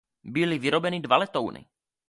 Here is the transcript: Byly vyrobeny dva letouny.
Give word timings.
Byly 0.23 0.57
vyrobeny 0.59 0.99
dva 0.99 1.17
letouny. 1.17 1.67